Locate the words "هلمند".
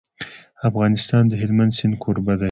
1.41-1.71